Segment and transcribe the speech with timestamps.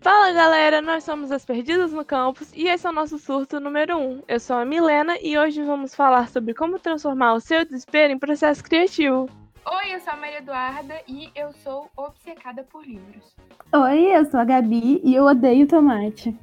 [0.00, 3.96] Fala galera, nós somos as Perdidas no Campus e esse é o nosso surto número
[3.96, 4.22] 1.
[4.26, 8.18] Eu sou a Milena e hoje vamos falar sobre como transformar o seu desespero em
[8.18, 9.28] processo criativo.
[9.64, 13.36] Oi, eu sou a Maria Eduarda e eu sou obcecada por livros.
[13.72, 16.36] Oi, eu sou a Gabi e eu odeio tomate.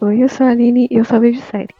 [0.00, 1.74] Oi, eu sou a Aline e eu só vejo série.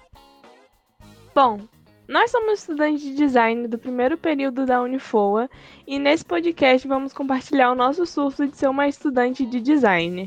[1.35, 1.61] Bom,
[2.09, 5.49] nós somos estudantes de design do primeiro período da Unifoa
[5.87, 10.27] e nesse podcast vamos compartilhar o nosso surto de ser uma estudante de design.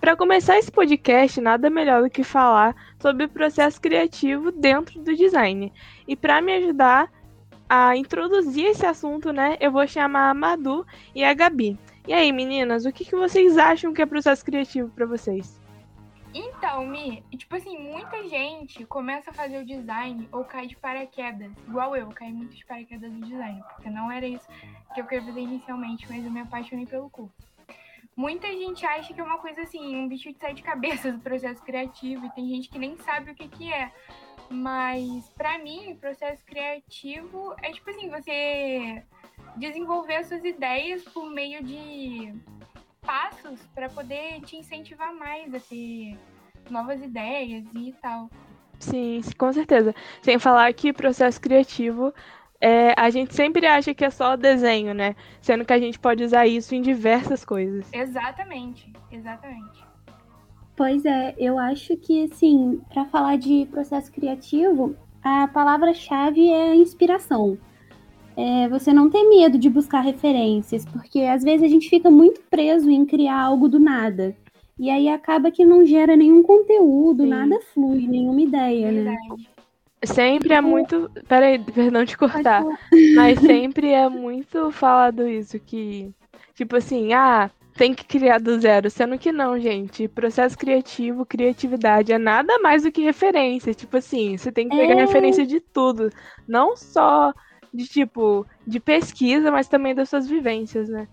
[0.00, 5.14] Para começar esse podcast, nada melhor do que falar sobre o processo criativo dentro do
[5.14, 5.70] design.
[6.08, 7.12] E para me ajudar
[7.68, 11.78] a introduzir esse assunto, né, eu vou chamar a Madu e a Gabi.
[12.08, 15.61] E aí, meninas, o que, que vocês acham que é processo criativo para vocês?
[16.34, 21.52] Então, Mi, tipo assim, muita gente começa a fazer o design ou cai de paraquedas.
[21.68, 24.46] Igual eu, caí muito de paraquedas no design, porque não era isso
[24.94, 27.52] que eu queria fazer inicialmente, mas eu me apaixonei pelo curso.
[28.16, 31.62] Muita gente acha que é uma coisa assim, um bicho de sete cabeças do processo
[31.62, 33.92] criativo, e tem gente que nem sabe o que, que é.
[34.48, 39.02] Mas, para mim, o processo criativo é tipo assim, você
[39.56, 42.34] desenvolver as suas ideias por meio de
[43.02, 46.16] passos para poder te incentivar mais a ter
[46.70, 48.30] novas ideias e tal.
[48.78, 49.94] Sim, com certeza.
[50.22, 52.12] Sem falar que processo criativo
[52.60, 55.16] é, a gente sempre acha que é só desenho, né?
[55.40, 57.86] Sendo que a gente pode usar isso em diversas coisas.
[57.92, 59.84] Exatamente, exatamente.
[60.76, 67.58] Pois é, eu acho que, assim, para falar de processo criativo, a palavra-chave é inspiração.
[68.36, 72.40] É, você não ter medo de buscar referências, porque às vezes a gente fica muito
[72.50, 74.34] preso em criar algo do nada.
[74.78, 77.28] E aí acaba que não gera nenhum conteúdo, Sim.
[77.28, 79.02] nada flui, nenhuma ideia, né?
[79.02, 79.28] Verdade.
[79.28, 79.52] né?
[80.04, 81.10] Sempre é muito.
[81.28, 82.64] Peraí, perdão de cortar.
[83.14, 86.10] Mas sempre é muito falado isso, que.
[86.54, 88.90] Tipo assim, ah, tem que criar do zero.
[88.90, 90.08] Sendo que não, gente.
[90.08, 93.72] Processo criativo, criatividade é nada mais do que referência.
[93.72, 95.00] Tipo assim, você tem que pegar é...
[95.00, 96.10] referência de tudo.
[96.48, 97.32] Não só
[97.72, 101.08] de tipo, de pesquisa, mas também das suas vivências, né?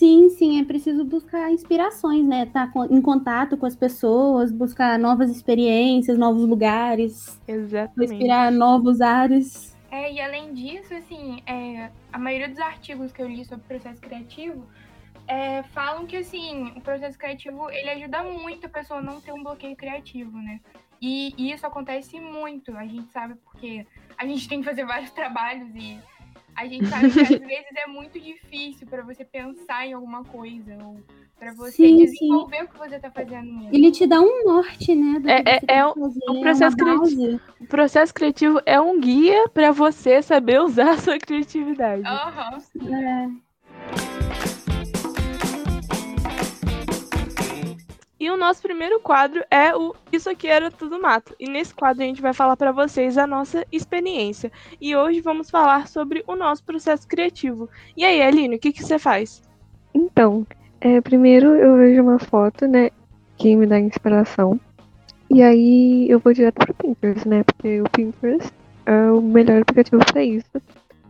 [0.00, 2.44] Sim, sim, é preciso buscar inspirações, né?
[2.44, 7.38] Estar tá em contato com as pessoas, buscar novas experiências, novos lugares.
[7.46, 8.12] Exatamente.
[8.12, 9.76] Respirar novos ares.
[9.90, 14.00] É, e além disso, assim, é, a maioria dos artigos que eu li sobre processo
[14.00, 14.64] criativo
[15.28, 19.32] é, falam que, assim, o processo criativo, ele ajuda muito a pessoa a não ter
[19.32, 20.60] um bloqueio criativo, né?
[21.02, 23.86] E, e isso acontece muito, a gente sabe porque
[24.20, 25.98] a gente tem que fazer vários trabalhos e
[26.54, 30.76] a gente sabe que às vezes é muito difícil para você pensar em alguma coisa
[30.84, 31.00] ou
[31.38, 32.62] para você sim, desenvolver sim.
[32.64, 33.70] o que você está fazendo mesmo.
[33.72, 35.22] Ele te dá um norte, né?
[35.26, 37.40] é, é, é, um, um processo criativo.
[37.58, 42.02] O processo criativo é um guia para você saber usar a sua criatividade.
[42.02, 42.94] Uhum.
[42.94, 43.30] É.
[48.20, 51.34] E o nosso primeiro quadro é o Isso Aqui Era Tudo Mato.
[51.40, 54.52] E nesse quadro a gente vai falar para vocês a nossa experiência.
[54.78, 57.66] E hoje vamos falar sobre o nosso processo criativo.
[57.96, 59.42] E aí, Aline, o que, que você faz?
[59.94, 60.46] Então,
[60.82, 62.90] é, primeiro eu vejo uma foto, né,
[63.38, 64.60] que me dá inspiração.
[65.30, 68.52] E aí eu vou direto pro Pinterest, né, porque o Pinterest
[68.84, 70.50] é o melhor aplicativo para isso.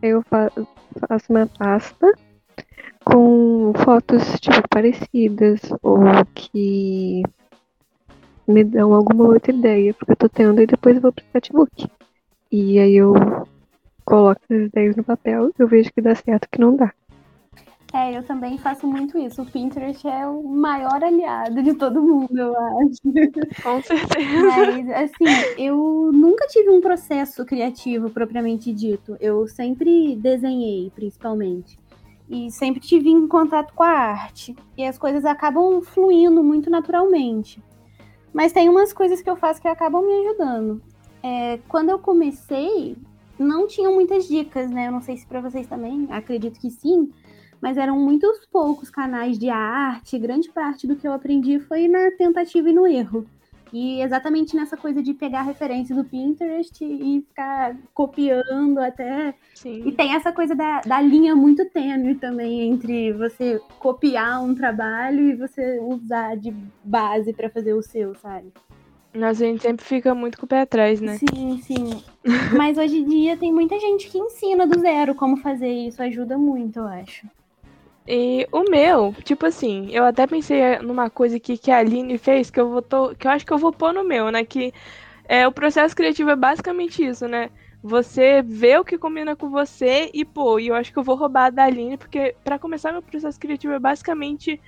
[0.01, 2.15] Eu faço uma pasta
[3.05, 5.99] com fotos tipo parecidas ou
[6.35, 7.23] que
[8.47, 11.89] me dão alguma outra ideia, porque eu tô tendo e depois eu vou pro sketchbook.
[12.51, 13.15] E aí eu
[14.05, 16.93] coloco as ideias no papel e eu vejo que dá certo que não dá.
[17.93, 19.43] É, eu também faço muito isso.
[19.43, 23.01] O Pinterest é o maior aliado de todo mundo, eu acho.
[23.63, 24.47] Com certeza.
[24.47, 25.25] Mas, assim,
[25.59, 29.17] eu nunca tive um processo criativo propriamente dito.
[29.21, 31.80] Eu sempre desenhei, principalmente
[32.31, 34.55] e sempre tive em contato com a arte.
[34.77, 37.61] E as coisas acabam fluindo muito naturalmente.
[38.33, 40.81] Mas tem umas coisas que eu faço que acabam me ajudando.
[41.23, 42.97] É, quando eu comecei,
[43.37, 44.87] não tinham muitas dicas, né?
[44.87, 47.11] Eu não sei se para vocês também, acredito que sim,
[47.61, 50.17] mas eram muitos poucos canais de arte.
[50.17, 53.27] Grande parte do que eu aprendi foi na tentativa e no erro.
[53.73, 59.35] E exatamente nessa coisa de pegar referência do Pinterest e ficar copiando até.
[59.55, 59.83] Sim.
[59.87, 65.21] E tem essa coisa da, da linha muito tênue também entre você copiar um trabalho
[65.29, 68.53] e você usar de base para fazer o seu, sabe?
[69.13, 71.19] A gente sempre fica muito com o pé atrás, né?
[71.19, 72.03] Sim, sim.
[72.57, 76.39] Mas hoje em dia tem muita gente que ensina do zero como fazer isso, ajuda
[76.39, 77.27] muito, eu acho.
[78.13, 82.51] E o meu, tipo assim, eu até pensei numa coisa aqui que a Aline fez,
[82.51, 84.45] que eu vou tô, que eu acho que eu vou pôr no meu, né?
[84.45, 84.73] Que
[85.29, 87.51] é, o processo criativo é basicamente isso, né?
[87.83, 91.17] você vê o que combina com você e, pô, e eu acho que eu vou
[91.17, 94.61] roubar da Aline, porque para começar meu processo criativo é basicamente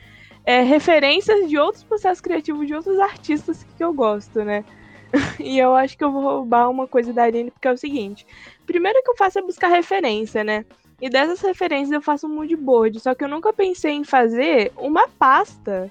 [0.44, 4.64] é, referências de outros processos criativos de outros artistas que eu gosto, né?
[5.38, 8.26] e eu acho que eu vou roubar uma coisa da Aline, porque é o seguinte:
[8.64, 10.64] primeiro que eu faço é buscar referência, né?
[11.02, 14.70] E dessas referências eu faço um mood board, só que eu nunca pensei em fazer
[14.76, 15.90] uma pasta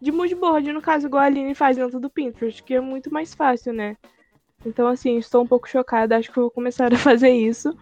[0.00, 3.12] de mood board, no caso, igual a Aline faz dentro do Pinterest, que é muito
[3.12, 3.96] mais fácil, né?
[4.64, 7.76] Então, assim, estou um pouco chocada, acho que vou começar a fazer isso.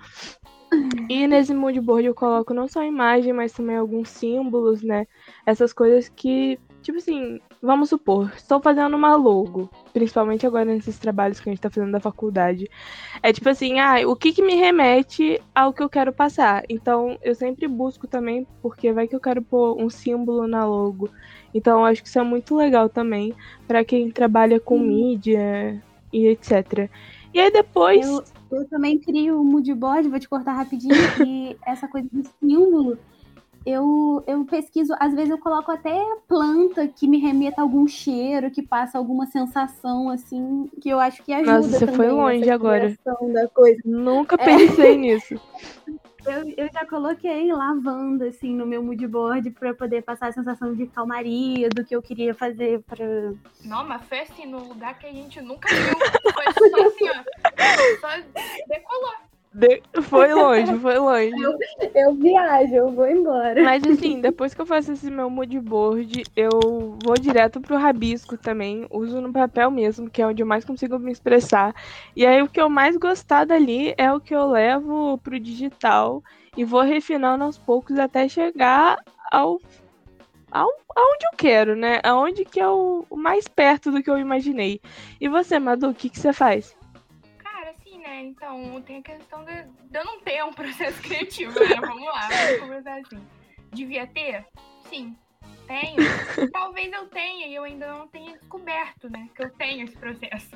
[1.10, 5.06] E nesse mood board eu coloco não só imagem, mas também alguns símbolos, né?
[5.44, 11.38] Essas coisas que Tipo assim, vamos supor, estou fazendo uma logo, principalmente agora nesses trabalhos
[11.38, 12.70] que a gente tá fazendo da faculdade.
[13.22, 16.64] É tipo assim, ah, o que que me remete ao que eu quero passar?
[16.68, 21.10] Então, eu sempre busco também, porque vai que eu quero pôr um símbolo na logo.
[21.52, 23.34] Então, eu acho que isso é muito legal também
[23.68, 24.86] para quem trabalha com hum.
[24.86, 26.88] mídia e etc.
[27.34, 28.06] E aí depois.
[28.06, 30.94] Eu, eu também crio o mood board, vou te cortar rapidinho,
[31.26, 32.98] e essa coisa de símbolo
[33.64, 38.50] eu, eu pesquiso, às vezes eu coloco até planta que me remeta a algum cheiro,
[38.50, 41.52] que passa alguma sensação, assim, que eu acho que ajuda.
[41.52, 42.96] Nossa, você foi longe agora.
[43.32, 43.80] Da coisa.
[43.84, 44.96] Nunca pensei é.
[44.96, 45.34] nisso.
[46.26, 50.74] Eu, eu já coloquei lavanda, assim, no meu mood board pra poder passar a sensação
[50.74, 53.06] de calmaria, do que eu queria fazer pra...
[53.64, 55.98] Não, mas foi assim, num lugar que a gente nunca viu.
[56.32, 58.00] Foi só assim, ó.
[58.00, 58.22] Só
[58.68, 59.29] decolou.
[59.52, 59.82] De...
[60.02, 61.42] Foi longe, foi longe.
[61.42, 61.58] Eu,
[61.94, 63.60] eu, viajo, eu vou embora.
[63.62, 68.36] Mas assim, depois que eu faço esse meu mood board, eu vou direto pro rabisco
[68.36, 68.86] também.
[68.90, 71.74] Uso no papel mesmo, que é onde eu mais consigo me expressar.
[72.14, 76.22] E aí o que eu mais gostar dali é o que eu levo pro digital
[76.56, 79.02] e vou refinando aos poucos até chegar
[79.32, 79.60] ao,
[80.50, 82.00] ao aonde eu quero, né?
[82.04, 84.80] Aonde que é o, mais perto do que eu imaginei.
[85.20, 86.76] E você, Madu, o que, que você faz?
[88.20, 91.76] É, então, tem a questão de, de eu não ter um processo criativo, né?
[91.80, 93.26] Vamos lá, vamos começar assim.
[93.72, 94.46] Devia ter?
[94.82, 95.16] Sim,
[95.66, 95.96] tenho.
[96.52, 99.28] Talvez eu tenha e eu ainda não tenha descoberto, né?
[99.34, 100.50] Que eu tenho esse processo.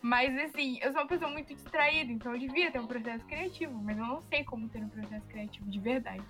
[0.00, 3.74] Mas assim, eu sou uma pessoa muito distraída, então eu devia ter um processo criativo,
[3.82, 6.24] mas eu não sei como ter um processo criativo de verdade.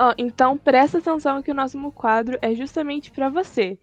[0.00, 3.78] Oh, então presta atenção que o nosso quadro é justamente para você.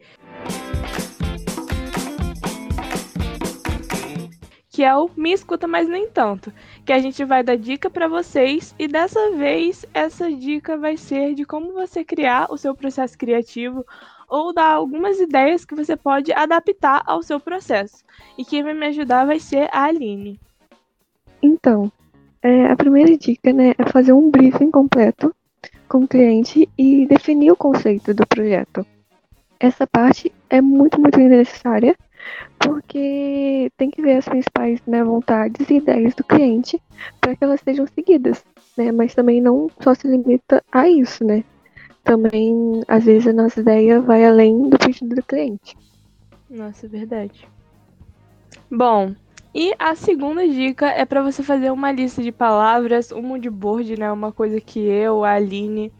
[4.76, 6.52] Que é o Me Escuta Mas Nem Tanto,
[6.84, 11.34] que a gente vai dar dica para vocês e dessa vez essa dica vai ser
[11.34, 13.86] de como você criar o seu processo criativo
[14.28, 18.04] ou dar algumas ideias que você pode adaptar ao seu processo.
[18.38, 20.38] E quem vai me ajudar vai ser a Aline.
[21.42, 21.90] Então,
[22.42, 25.34] é, a primeira dica né, é fazer um briefing completo
[25.88, 28.86] com o cliente e definir o conceito do projeto.
[29.58, 31.96] Essa parte é muito, muito necessária
[32.60, 36.82] porque tem que ver as principais né, vontades e ideias do cliente
[37.20, 38.44] para que elas sejam seguidas,
[38.78, 38.92] né?
[38.92, 41.44] Mas também não só se limita a isso, né?
[42.04, 45.76] Também, às vezes, a nossa ideia vai além do pedido do cliente.
[46.50, 47.48] Nossa, é verdade.
[48.70, 49.16] Bom,
[49.54, 53.98] e a segunda dica é para você fazer uma lista de palavras, um mood board,
[53.98, 54.12] né?
[54.12, 55.92] Uma coisa que eu, a Aline,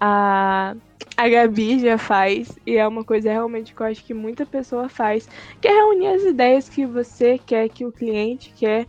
[0.00, 0.74] a
[1.16, 4.88] a Gabi já faz, e é uma coisa realmente que eu acho que muita pessoa
[4.88, 5.28] faz,
[5.60, 8.86] que é reunir as ideias que você quer, que o cliente quer,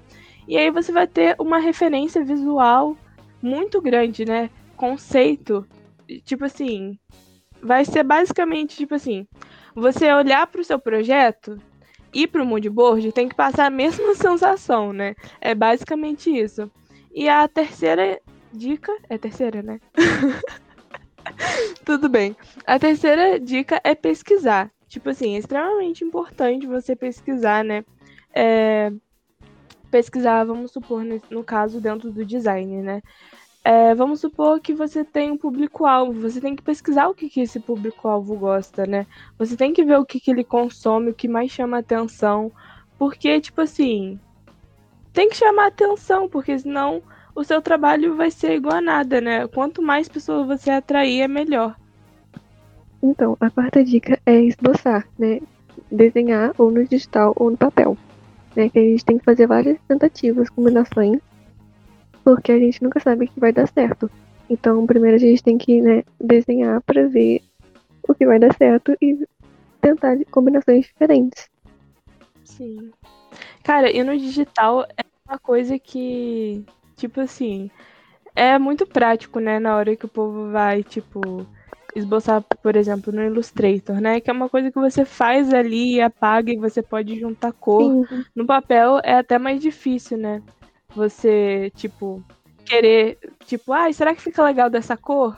[0.48, 2.98] e aí você vai ter uma referência visual
[3.42, 4.50] muito grande, né?
[4.76, 5.68] Conceito,
[6.24, 6.98] tipo assim,
[7.62, 9.28] vai ser basicamente tipo assim,
[9.76, 11.60] você olhar para o seu projeto
[12.14, 15.16] e para o moodboard tem que passar a mesma sensação, né?
[15.40, 16.72] É basicamente isso.
[17.14, 18.20] E a terceira
[18.52, 19.80] dica, é terceira, né?
[21.86, 22.36] Tudo bem.
[22.66, 24.72] A terceira dica é pesquisar.
[24.88, 27.84] Tipo assim, é extremamente importante você pesquisar, né?
[28.34, 28.92] É,
[29.90, 33.02] pesquisar, vamos supor, no caso, dentro do design, né?
[33.64, 37.42] É, vamos supor que você tem um público-alvo, você tem que pesquisar o que, que
[37.42, 39.08] esse público-alvo gosta, né?
[39.40, 42.52] Você tem que ver o que, que ele consome, o que mais chama atenção,
[42.98, 44.20] porque, tipo assim,
[45.12, 47.02] tem que chamar atenção, porque senão
[47.36, 49.46] o seu trabalho vai ser igual a nada, né?
[49.48, 51.76] Quanto mais pessoas você atrair, é melhor.
[53.04, 55.42] Então, a quarta dica é esboçar, né?
[55.92, 57.98] Desenhar ou no digital ou no papel.
[58.56, 58.70] Né?
[58.70, 61.20] Que a gente tem que fazer várias tentativas, combinações,
[62.24, 64.10] porque a gente nunca sabe que vai dar certo.
[64.50, 67.42] Então, primeiro a gente tem que né, desenhar para ver
[68.08, 69.28] o que vai dar certo e
[69.82, 71.50] tentar combinações diferentes.
[72.44, 72.92] Sim.
[73.64, 76.64] Cara, e no digital é uma coisa que
[76.96, 77.70] tipo assim,
[78.36, 81.46] é muito prático, né, na hora que o povo vai, tipo,
[81.96, 84.20] esboçar, por exemplo, no Illustrator, né?
[84.20, 88.06] Que é uma coisa que você faz ali e apaga e você pode juntar cor.
[88.08, 88.26] Sim.
[88.36, 90.42] No papel é até mais difícil, né?
[90.96, 92.24] você, tipo,
[92.66, 95.38] querer, tipo, ai, será que fica legal dessa cor?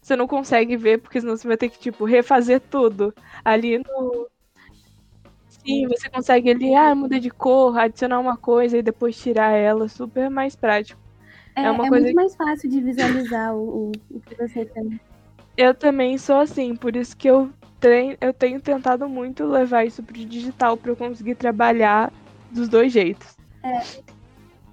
[0.00, 3.14] Você não consegue ver, porque senão você vai ter que, tipo, refazer tudo.
[3.44, 4.23] Ali no.
[5.64, 9.88] Sim, você consegue ali, ah, muda de cor, adicionar uma coisa e depois tirar ela.
[9.88, 11.00] Super mais prático.
[11.56, 15.00] É, É uma é coisa muito mais fácil de visualizar o, o, que você tem.
[15.56, 20.02] Eu também sou assim, por isso que eu, treino, eu tenho tentado muito levar isso
[20.02, 22.12] pro digital para eu conseguir trabalhar
[22.50, 23.36] dos dois jeitos.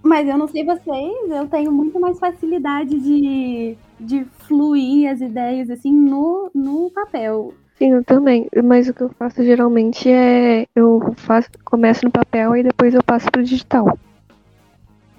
[0.03, 5.69] Mas eu não sei vocês, eu tenho muito mais facilidade de, de fluir as ideias
[5.69, 7.53] assim no, no papel.
[7.77, 8.47] Sim, eu também.
[8.63, 13.03] Mas o que eu faço geralmente é eu faço, começo no papel e depois eu
[13.03, 13.97] passo pro digital.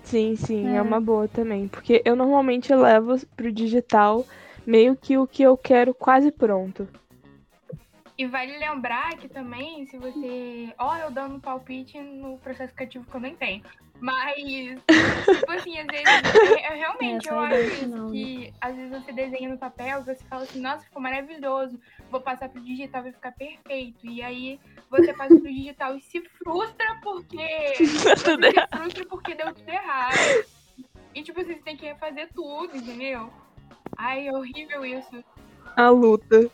[0.05, 0.77] Sim, sim, é.
[0.77, 0.83] É.
[0.83, 1.69] uma boa também.
[1.69, 4.25] Porque eu normalmente levo pro digital
[4.67, 6.89] meio que o que eu quero quase pronto.
[8.17, 10.73] E vale lembrar que também, se você.
[10.79, 13.63] Ó, eu dando palpite no processo criativo que eu nem tenho.
[14.03, 14.35] Mas,
[15.39, 16.09] tipo assim, às vezes.
[16.59, 17.77] é- é realmente, eu é a acho isso.
[17.77, 18.11] final, né?
[18.11, 21.79] Que às vezes você desenha no papel, você fala assim, nossa, ficou maravilhoso.
[22.11, 24.05] Vou passar pro digital, vai ficar perfeito.
[24.05, 24.59] E aí
[24.91, 27.37] você passa pro digital e se frustra porque.
[27.79, 30.45] Você se frustra porque deu tudo errado.
[31.15, 33.31] E, tipo, assim, você tem que refazer tudo, entendeu?
[33.97, 35.25] Ai, é horrível isso.
[35.77, 36.51] A luta.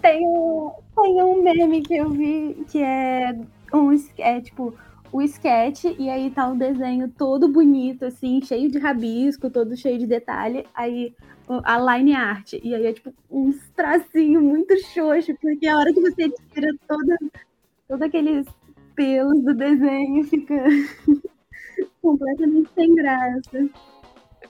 [0.00, 3.34] Tem um, tem um meme que eu vi que é
[3.72, 4.72] um é tipo
[5.14, 9.96] o sketch e aí tá um desenho todo bonito assim, cheio de rabisco, todo cheio
[9.96, 11.14] de detalhe, aí
[11.62, 16.00] a line art e aí é tipo uns tracinhos muito xoxo, porque a hora que
[16.00, 17.16] você tira toda
[17.86, 18.44] todos aqueles
[18.96, 20.64] pelos do desenho fica
[22.02, 23.68] completamente sem graça.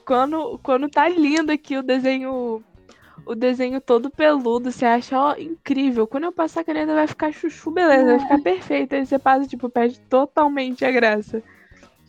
[0.03, 2.63] Quando, quando tá lindo aqui o desenho.
[3.25, 6.05] O desenho todo peludo, você acha, ó, incrível.
[6.05, 8.93] Quando eu passar a caneta vai ficar chuchu, beleza, vai ficar perfeito.
[8.93, 11.41] Aí você passa, tipo, perde totalmente a graça.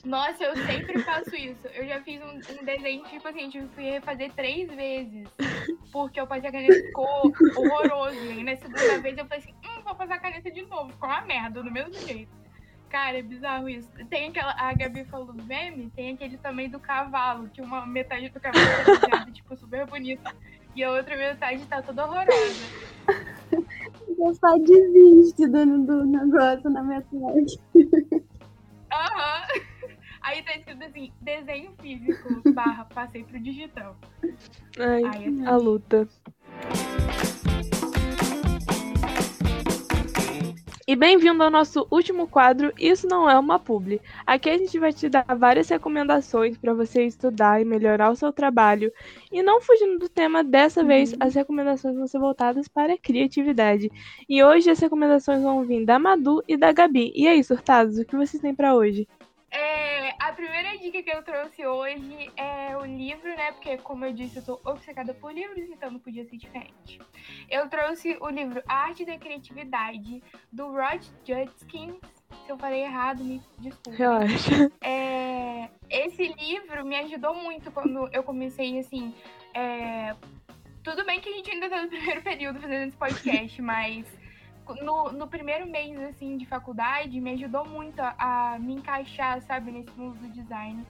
[0.05, 1.67] Nossa, eu sempre faço isso.
[1.75, 5.27] Eu já fiz um, um desenho, tipo assim, tive que refazer três vezes.
[5.91, 8.33] Porque eu passei a caneta ficou horroroso.
[8.33, 10.93] E na segunda vez eu falei assim, hum, vou passar a caneta de novo.
[10.93, 12.31] Ficou uma merda, do mesmo jeito.
[12.89, 13.91] Cara, é bizarro isso.
[14.09, 14.55] Tem aquela.
[14.57, 18.65] A Gabi falou do meme, tem aquele também do cavalo, que uma metade do cavalo
[18.85, 20.33] desenhada, tipo, super bonita.
[20.77, 22.67] E a outra metade tá toda horrorosa.
[24.19, 27.59] Eu só desisto do, do negócio na metade.
[28.93, 29.47] Aham.
[30.21, 33.97] Aí tá escrito assim, desenho físico, barra, passei pro digital.
[34.79, 36.09] Ai, Ai, é a luta.
[40.89, 44.01] E bem-vindo ao nosso último quadro Isso Não É Uma Publi.
[44.25, 48.33] Aqui a gente vai te dar várias recomendações para você estudar e melhorar o seu
[48.33, 48.93] trabalho.
[49.33, 53.91] E não fugindo do tema, dessa vez as recomendações vão ser voltadas para a criatividade.
[54.29, 57.13] E hoje as recomendações vão vir da Madu e da Gabi.
[57.17, 59.09] E aí, surtados, o que vocês têm para hoje?
[59.57, 63.53] É, a primeira dica que eu trouxe hoje é o livro, né?
[63.53, 67.01] Porque, como eu disse, eu sou obcecada por livros, então não podia ser diferente.
[67.49, 70.23] Eu trouxe o livro Arte da Criatividade,
[70.53, 71.97] do Rod Judkins.
[72.45, 73.97] Se eu falei errado, me desculpe.
[73.97, 74.71] Relaxa.
[74.83, 79.15] É, esse livro me ajudou muito quando eu comecei, assim.
[79.55, 80.15] é,
[80.85, 84.07] tudo bem que a gente ainda tá no primeiro período fazendo esse podcast, mas
[84.83, 89.71] no, no primeiro mês, assim, de faculdade, me ajudou muito a, a me encaixar, sabe,
[89.71, 90.85] nesse mundo do design.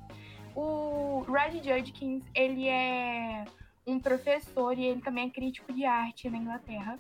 [0.54, 3.45] O Rod Judkins, ele é
[3.87, 6.99] um professor e ele também é crítico de arte na Inglaterra.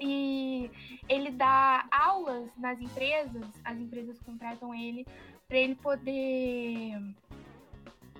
[0.00, 0.70] E
[1.08, 5.04] ele dá aulas nas empresas, as empresas contratam ele
[5.48, 6.92] para ele poder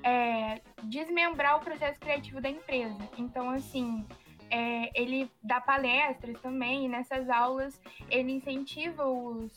[0.02, 2.98] é, desmembrar o processo criativo da empresa.
[3.16, 4.04] Então, assim,
[4.50, 9.52] é, ele dá palestras também, e nessas aulas ele incentiva os,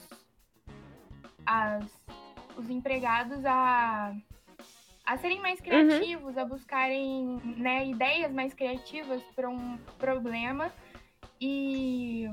[1.46, 2.02] as-
[2.58, 4.14] os empregados a,
[5.06, 10.72] a serem mais criativos, a buscarem né, ideias mais criativas para um problema.
[11.40, 12.26] E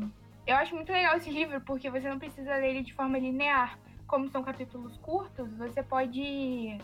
[0.46, 3.78] eu acho muito legal esse livro, porque você não precisa ler ele de forma linear.
[4.06, 6.78] Como são capítulos curtos, você pode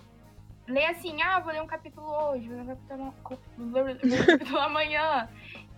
[0.67, 3.15] ler assim, ah, vou ler um capítulo hoje, vou ler um capítulo,
[3.59, 5.29] vou ler um capítulo amanhã.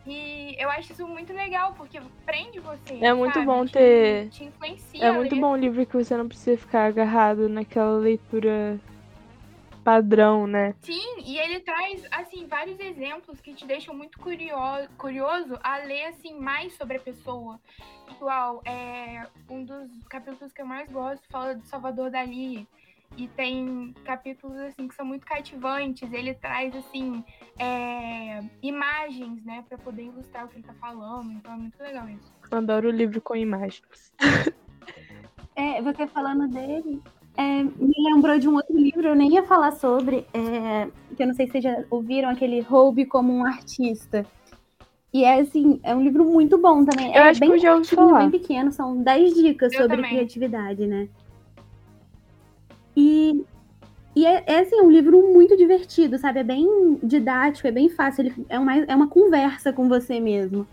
[0.06, 2.94] E eu acho isso muito legal, porque prende você.
[3.00, 3.46] É muito sabe?
[3.46, 5.04] bom Te- ter- Te influencia.
[5.04, 5.40] É muito ler.
[5.40, 8.78] bom um livro que você não precisa ficar agarrado naquela leitura
[9.82, 10.74] padrão, né?
[10.82, 16.06] Sim, e ele traz, assim, vários exemplos que te deixam muito curioso, curioso a ler,
[16.06, 17.60] assim, mais sobre a pessoa.
[18.10, 22.66] Igual, é, um dos capítulos que eu mais gosto fala de Salvador Dali.
[23.16, 26.12] E tem capítulos, assim, que são muito cativantes.
[26.12, 27.24] Ele traz, assim,
[27.58, 31.32] é, imagens, né, pra poder ilustrar o que ele tá falando.
[31.32, 32.32] Então é muito legal isso.
[32.50, 34.12] Adoro livro com imagens.
[35.58, 37.00] É, você falando dele,
[37.34, 40.86] É, me lembrou de um outro livro, eu nem ia falar sobre, é,
[41.16, 44.24] que eu não sei se vocês já ouviram, aquele Roube como um Artista.
[45.14, 47.08] E é assim, é um livro muito bom também.
[47.08, 48.18] Eu é acho bem que eu já ouvi falar.
[48.20, 50.10] bem pequeno, são 10 dicas Eu sobre também.
[50.10, 51.08] criatividade, né?
[52.96, 53.44] E,
[54.14, 56.40] e é, é assim, um livro muito divertido, sabe?
[56.40, 60.66] É bem didático, é bem fácil, ele é uma, é uma conversa com você mesmo.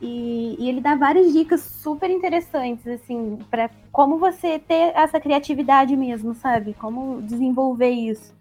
[0.00, 5.94] E, e ele dá várias dicas super interessantes, assim, para como você ter essa criatividade
[5.94, 6.72] mesmo, sabe?
[6.72, 8.34] Como desenvolver isso.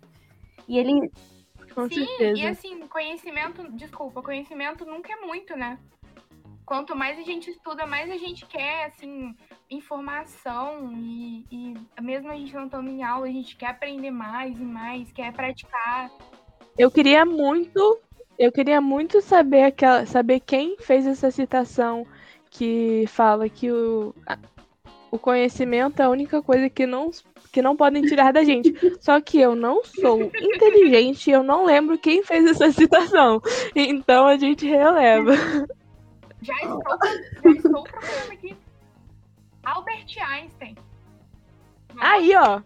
[0.67, 1.11] E ele.
[1.75, 2.39] Com Sim, certeza.
[2.39, 5.77] e assim, conhecimento, desculpa, conhecimento nunca é muito, né?
[6.69, 9.35] Quanto mais a gente estuda, mais a gente quer, assim,
[9.71, 14.55] informação e, e mesmo a gente não estando em aula, a gente quer aprender mais
[14.59, 16.11] e mais, quer praticar.
[16.77, 17.99] Eu queria muito,
[18.37, 22.05] eu queria muito saber aquela, saber quem fez essa citação
[22.51, 24.13] que fala que o,
[25.09, 27.09] o conhecimento é a única coisa que não
[27.51, 28.71] que não podem tirar da gente.
[29.01, 33.41] Só que eu não sou inteligente e eu não lembro quem fez essa citação.
[33.75, 35.33] Então a gente releva.
[36.41, 36.81] Já estou,
[37.43, 38.57] já estou procurando aqui.
[39.63, 40.75] Albert Einstein.
[41.99, 42.61] Aí, ó.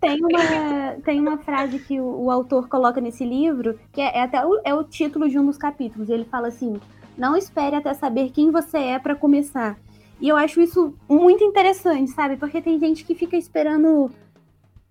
[0.00, 4.22] Tem uma, tem uma frase que o, o autor coloca nesse livro, que é, é
[4.22, 6.08] até o, é o título de um dos capítulos.
[6.08, 6.80] Ele fala assim:
[7.16, 9.78] não espere até saber quem você é para começar.
[10.20, 12.36] E eu acho isso muito interessante, sabe?
[12.36, 14.10] Porque tem gente que fica esperando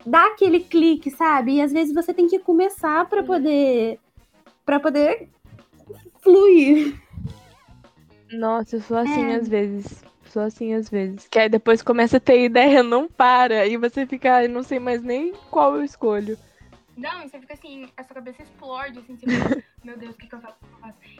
[0.06, 1.56] dar aquele clique, sabe?
[1.56, 4.00] E às vezes você tem que começar para poder
[4.66, 5.30] para poder
[6.22, 7.02] fluir.
[8.34, 9.36] Nossa, eu sou assim É.
[9.36, 10.04] às vezes.
[10.25, 11.28] Sou assim às vezes.
[11.28, 13.68] Que aí depois começa a ter ideia, não para.
[13.68, 16.38] E você fica, "Ai, não sei mais nem qual eu escolho.
[16.96, 19.32] Não, e você fica assim, a sua cabeça explode, assim, fica,
[19.84, 20.58] meu Deus, o que, eu que eu faço?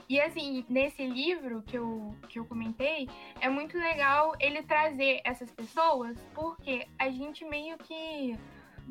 [0.08, 3.10] E assim, nesse livro que eu, que eu comentei,
[3.42, 8.38] é muito legal ele trazer essas pessoas, porque a gente meio que.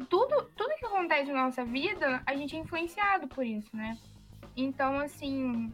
[0.08, 3.96] Tudo, tudo que acontece na nossa vida, a gente é influenciado por isso, né?
[4.56, 5.72] Então, assim,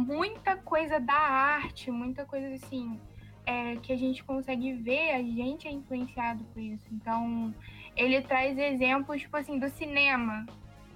[0.00, 2.98] muita coisa da arte, muita coisa assim,
[3.46, 6.84] é, que a gente consegue ver, a gente é influenciado por isso.
[6.92, 7.54] Então,
[7.96, 10.46] ele traz exemplos, tipo assim, do cinema.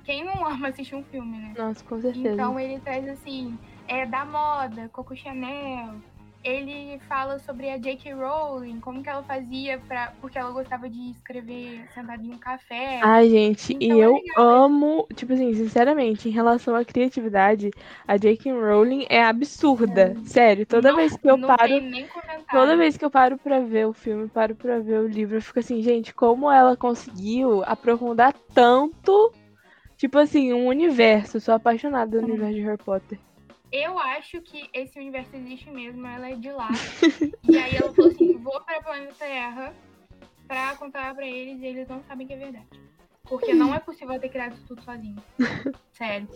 [0.05, 1.55] Quem não ama assistir um filme, né?
[1.57, 2.33] Nossa, com certeza.
[2.33, 5.95] Então ele traz assim, é da moda, Coco Chanel.
[6.45, 8.13] Ele fala sobre a J.K.
[8.13, 13.01] Rowling, como que ela fazia para porque ela gostava de escrever sentada em um café.
[13.03, 17.71] Ai, gente, e Então é eu legal, amo, tipo assim, sinceramente, em relação à criatividade,
[18.07, 18.53] a J.K.
[18.53, 20.15] Rowling é absurda.
[20.25, 21.73] Sério, toda Não- vez que eu não paro,
[22.51, 25.43] toda vez que eu paro pra ver o filme, paro pra ver o livro, eu
[25.43, 29.33] fico assim, gente, como ela conseguiu aprofundar tanto,
[29.97, 31.39] tipo assim, um universo.
[31.39, 33.19] Eu sou apaixonada do universo de Harry Potter.
[33.75, 36.69] Eu acho que esse universo existe mesmo, ela é de lá.
[37.43, 39.75] e aí ela falou assim: vou para o planeta Terra
[40.47, 42.69] pra contar pra eles e eles não sabem que é verdade.
[43.25, 45.17] Porque não é possível ter criado isso tudo sozinho.
[45.93, 46.29] Sério.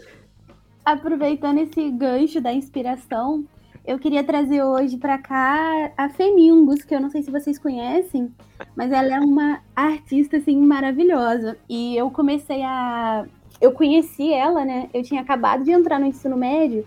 [0.85, 3.47] Aproveitando esse gancho da inspiração,
[3.87, 8.35] eu queria trazer hoje pra cá a Femingos, que eu não sei se vocês conhecem,
[8.75, 11.57] mas ela é uma artista assim maravilhosa.
[11.69, 13.29] E eu comecei a
[13.61, 14.91] eu conheci ela, né?
[14.93, 16.85] Eu tinha acabado de entrar no ensino médio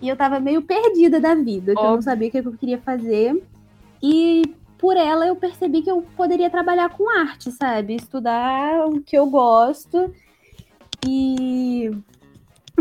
[0.00, 2.78] e eu tava meio perdida da vida, que eu não sabia o que eu queria
[2.78, 3.42] fazer.
[4.02, 7.96] E por ela eu percebi que eu poderia trabalhar com arte, sabe?
[7.96, 10.12] Estudar o que eu gosto
[11.06, 11.90] e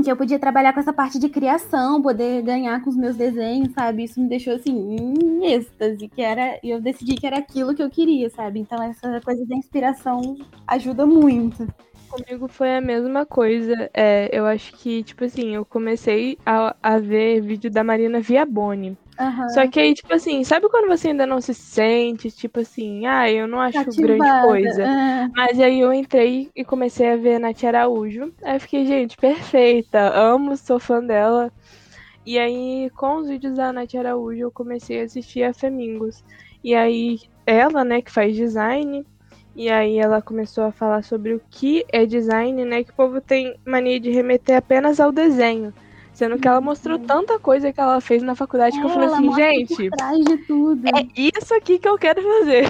[0.02, 3.74] que eu podia trabalhar com essa parte de criação, poder ganhar com os meus desenhos,
[3.74, 4.06] sabe?
[4.06, 7.84] Isso me deixou assim, em êxtase, que era, e eu decidi que era aquilo que
[7.84, 8.60] eu queria, sabe?
[8.62, 11.68] Então essa coisa da inspiração ajuda muito.
[12.10, 13.90] Comigo foi a mesma coisa.
[13.94, 18.98] É, eu acho que, tipo assim, eu comecei a, a ver vídeo da Marina Viaboni.
[19.20, 19.50] Aham.
[19.50, 23.30] Só que aí, tipo assim, sabe quando você ainda não se sente, tipo assim, ah,
[23.30, 24.84] eu não acho grande Cativada, coisa.
[24.84, 25.28] é.
[25.36, 28.34] Mas aí eu entrei e comecei a ver a Nath Araújo.
[28.44, 31.52] Aí eu fiquei, gente, perfeita, amo, sou fã dela.
[32.26, 36.24] E aí, com os vídeos da Nath Araújo, eu comecei a assistir a Femingos.
[36.64, 39.06] E aí, ela, né, que faz design,
[39.56, 43.22] e aí ela começou a falar sobre o que é design, né, que o povo
[43.22, 45.74] tem mania de remeter apenas ao desenho.
[46.14, 49.08] Sendo que ela mostrou tanta coisa que ela fez na faculdade que eu É, falei
[49.08, 49.90] assim, gente,
[50.94, 52.66] é isso aqui que eu quero fazer.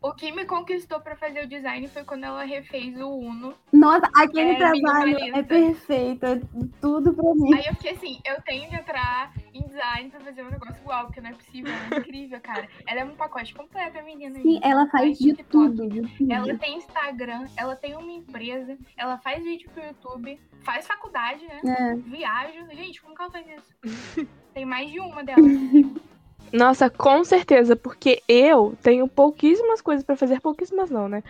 [0.00, 3.52] O que me conquistou pra fazer o design foi quando ela refez o Uno.
[3.72, 6.40] Nossa, aquele É, trabalho é perfeito, é
[6.80, 7.52] tudo pra mim.
[7.54, 11.06] Aí eu fiquei assim, eu tenho que entrar em design pra fazer um negócio igual,
[11.06, 12.68] porque não é possível, ela é incrível, cara.
[12.86, 14.40] Ela é um pacote completo, a menina.
[14.40, 16.32] Sim, ela faz de tudo, de tudo.
[16.32, 21.60] Ela tem Instagram, ela tem uma empresa, ela faz vídeo pro YouTube, faz faculdade, né?
[21.76, 21.94] É.
[21.96, 22.66] Viaja.
[22.70, 24.26] Gente, como que ela faz isso?
[24.54, 25.38] tem mais de uma dela.
[26.52, 31.22] Nossa, com certeza, porque eu tenho pouquíssimas coisas pra fazer, pouquíssimas não, né?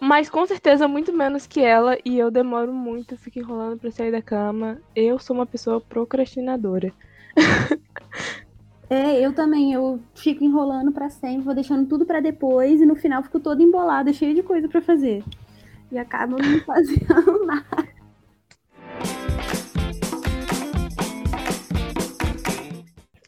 [0.00, 4.12] Mas com certeza muito menos que ela e eu demoro muito, fico enrolando pra sair
[4.12, 4.78] da cama.
[4.94, 6.92] Eu sou uma pessoa procrastinadora.
[8.88, 12.94] É, eu também, eu fico enrolando pra sempre, vou deixando tudo pra depois e no
[12.94, 15.24] final fico toda embolada, cheia de coisa pra fazer.
[15.90, 17.95] E acabo não fazendo nada.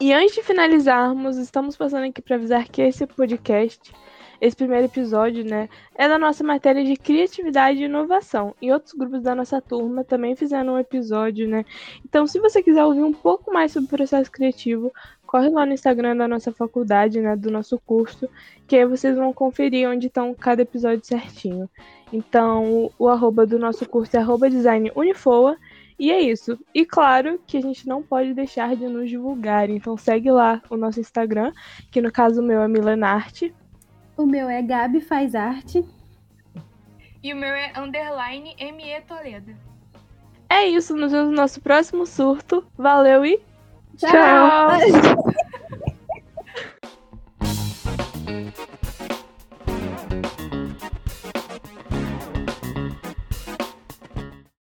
[0.01, 3.93] E antes de finalizarmos, estamos passando aqui para avisar que esse podcast,
[4.41, 8.55] esse primeiro episódio, né, é da nossa matéria de criatividade e inovação.
[8.63, 11.65] E outros grupos da nossa turma também fizeram um episódio, né?
[12.05, 14.93] Então, se você quiser ouvir um pouco mais sobre o processo criativo,
[15.27, 18.29] corre lá no Instagram da nossa faculdade, né, do nosso curso,
[18.69, 21.69] que aí vocês vão conferir onde estão cada episódio certinho.
[22.13, 25.57] Então, o arroba do nosso curso é arroba design unifoa.
[25.99, 26.59] E é isso.
[26.73, 29.69] E claro que a gente não pode deixar de nos divulgar.
[29.69, 31.53] Então segue lá o nosso Instagram,
[31.91, 33.53] que no caso o meu é Milenarte.
[34.17, 35.85] O meu é Gabi Faz Arte.
[37.23, 39.55] E o meu é underline ME Toledo.
[40.49, 42.65] É isso, nos vemos no nosso próximo surto.
[42.77, 43.41] Valeu e
[43.97, 44.11] Tchau.
[44.11, 44.69] tchau.